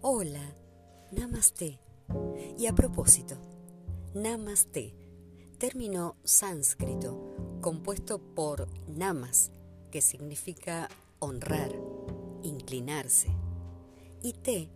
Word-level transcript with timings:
Hola, 0.00 0.54
Namaste. 1.10 1.80
Y 2.56 2.68
a 2.68 2.72
propósito, 2.72 3.34
Namaste, 4.14 4.94
término 5.58 6.14
sánscrito 6.22 7.58
compuesto 7.60 8.20
por 8.20 8.68
namas, 8.86 9.50
que 9.90 10.00
significa 10.00 10.88
honrar, 11.18 11.72
inclinarse, 12.44 13.26
y 14.22 14.34
te, 14.34 14.70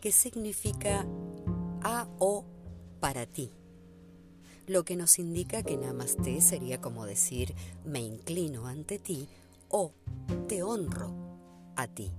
que 0.00 0.10
significa 0.10 1.06
a 1.84 2.08
o 2.18 2.44
para 2.98 3.24
ti, 3.24 3.52
lo 4.66 4.84
que 4.84 4.96
nos 4.96 5.20
indica 5.20 5.62
que 5.62 5.76
Namaste 5.76 6.40
sería 6.40 6.80
como 6.80 7.06
decir 7.06 7.54
me 7.84 8.00
inclino 8.00 8.66
ante 8.66 8.98
ti 8.98 9.28
o 9.68 9.92
te 10.48 10.64
honro 10.64 11.14
a 11.76 11.86
ti. 11.86 12.10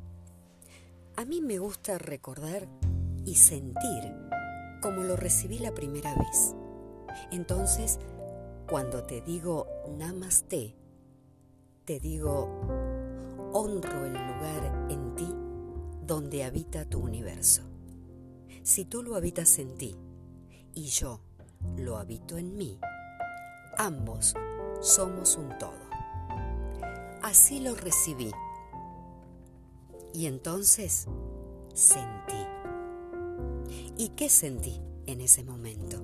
A 1.17 1.26
mí 1.26 1.41
me 1.41 1.57
gusta 1.57 1.98
recordar 1.98 2.67
y 3.26 3.34
sentir 3.38 4.13
como 4.84 5.02
lo 5.03 5.16
recibí 5.16 5.57
la 5.57 5.73
primera 5.73 6.13
vez. 6.13 6.53
Entonces, 7.31 7.98
cuando 8.70 9.03
te 9.03 9.21
digo 9.21 9.66
namaste, 9.98 10.76
te 11.85 11.99
digo 11.99 12.62
honro 13.52 14.05
el 14.05 14.13
lugar 14.13 14.90
en 14.91 15.16
ti 15.16 15.27
donde 16.05 16.43
habita 16.43 16.85
tu 16.85 16.99
universo. 16.99 17.63
Si 18.62 18.85
tú 18.85 19.02
lo 19.02 19.15
habitas 19.15 19.57
en 19.57 19.76
ti 19.76 19.98
y 20.76 20.85
yo 20.85 21.21
lo 21.77 21.98
habito 21.98 22.38
en 22.38 22.55
mí, 22.55 22.79
ambos 23.76 24.35
somos 24.81 25.35
un 25.35 25.57
todo. 25.57 25.90
Así 27.23 27.59
lo 27.59 27.73
recibí 27.73 28.31
y 30.18 30.26
entonces 30.26 31.05
sentí. 31.76 32.43
¿Y 33.98 34.10
qué 34.15 34.29
sentí 34.29 34.82
en 35.05 35.21
ese 35.21 35.43
momento? 35.43 36.01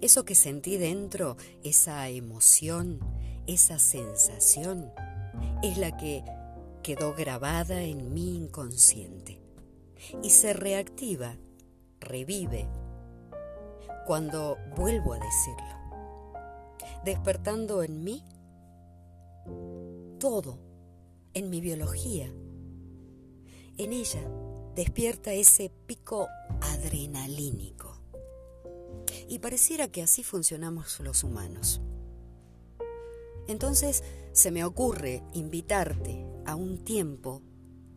Eso 0.00 0.24
que 0.24 0.36
sentí 0.36 0.76
dentro, 0.76 1.36
esa 1.64 2.08
emoción, 2.08 3.00
esa 3.48 3.80
sensación, 3.80 4.92
es 5.64 5.78
la 5.78 5.96
que 5.96 6.22
quedó 6.84 7.12
grabada 7.12 7.82
en 7.82 8.14
mi 8.14 8.36
inconsciente 8.36 9.40
y 10.22 10.30
se 10.30 10.52
reactiva, 10.52 11.36
revive, 11.98 12.68
cuando 14.06 14.58
vuelvo 14.76 15.14
a 15.14 15.18
decirlo, 15.18 16.44
despertando 17.04 17.82
en 17.82 18.04
mí 18.04 18.22
todo, 20.20 20.60
en 21.34 21.50
mi 21.50 21.60
biología, 21.60 22.32
en 23.84 23.94
ella 23.94 24.22
despierta 24.74 25.32
ese 25.32 25.70
pico 25.86 26.28
adrenalínico. 26.60 27.96
Y 29.26 29.38
pareciera 29.38 29.88
que 29.88 30.02
así 30.02 30.22
funcionamos 30.22 31.00
los 31.00 31.24
humanos. 31.24 31.80
Entonces 33.48 34.04
se 34.32 34.50
me 34.50 34.64
ocurre 34.64 35.22
invitarte 35.32 36.26
a 36.44 36.56
un 36.56 36.84
tiempo, 36.84 37.40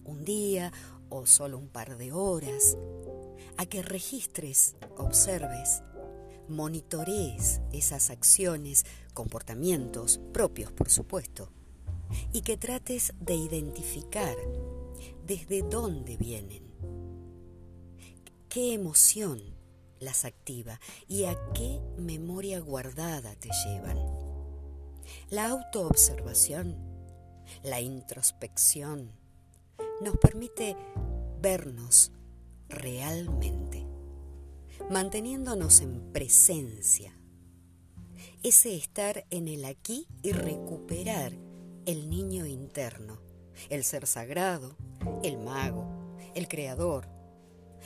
un 0.05 0.23
día 0.23 0.71
o 1.09 1.25
solo 1.25 1.57
un 1.57 1.67
par 1.67 1.97
de 1.97 2.13
horas, 2.13 2.77
a 3.57 3.65
que 3.65 3.81
registres, 3.81 4.75
observes, 4.95 5.83
monitorees 6.47 7.59
esas 7.73 8.09
acciones, 8.09 8.85
comportamientos 9.13 10.21
propios, 10.31 10.71
por 10.71 10.89
supuesto, 10.89 11.49
y 12.31 12.41
que 12.41 12.55
trates 12.55 13.13
de 13.19 13.35
identificar 13.35 14.35
desde 15.25 15.61
dónde 15.61 16.17
vienen, 16.17 16.63
qué 18.49 18.73
emoción 18.73 19.41
las 19.99 20.25
activa 20.25 20.79
y 21.07 21.25
a 21.25 21.37
qué 21.53 21.79
memoria 21.97 22.59
guardada 22.59 23.35
te 23.35 23.49
llevan. 23.65 23.97
La 25.29 25.49
autoobservación, 25.49 26.77
la 27.63 27.81
introspección, 27.81 29.11
nos 30.01 30.17
permite 30.17 30.75
vernos 31.41 32.11
realmente, 32.69 33.85
manteniéndonos 34.89 35.81
en 35.81 36.11
presencia. 36.11 37.17
Ese 38.43 38.75
estar 38.75 39.25
en 39.29 39.47
el 39.47 39.65
aquí 39.65 40.07
y 40.21 40.31
recuperar 40.31 41.33
el 41.85 42.09
niño 42.09 42.45
interno, 42.45 43.19
el 43.69 43.83
ser 43.83 44.07
sagrado, 44.07 44.75
el 45.23 45.37
mago, 45.37 45.85
el 46.35 46.47
creador, 46.47 47.07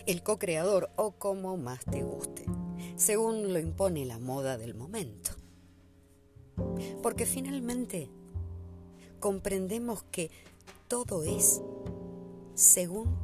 el 0.06 0.24
co-creador 0.24 0.90
o 0.96 1.12
como 1.12 1.58
más 1.58 1.84
te 1.86 2.04
guste, 2.04 2.46
según 2.96 3.54
lo 3.54 3.60
impone 3.60 4.06
la 4.06 4.20
moda 4.20 4.58
del 4.58 4.74
momento. 4.74 5.32
Porque 7.02 7.26
finalmente 7.26 8.10
comprendemos 9.20 10.04
que 10.12 10.32
todo 10.88 11.24
es 11.24 11.62
según 12.56 13.16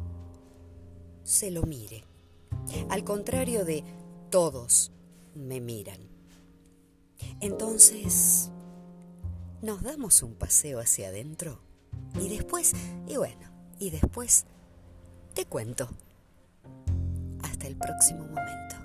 se 1.23 1.49
lo 1.49 1.63
mire, 1.63 2.03
al 2.89 3.03
contrario 3.03 3.65
de 3.65 3.83
todos 4.29 4.91
me 5.33 5.61
miran. 5.61 5.99
Entonces, 7.39 8.51
nos 9.61 9.81
damos 9.81 10.21
un 10.21 10.35
paseo 10.35 10.79
hacia 10.79 11.07
adentro 11.07 11.59
y 12.19 12.29
después, 12.29 12.73
y 13.07 13.17
bueno, 13.17 13.49
y 13.79 13.89
después 13.89 14.45
te 15.33 15.45
cuento. 15.45 15.89
Hasta 17.43 17.67
el 17.67 17.75
próximo 17.75 18.25
momento. 18.25 18.82